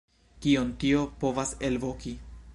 Kion 0.45 0.71
tio 0.85 1.05
povas 1.25 1.53
elvoki? 1.71 2.17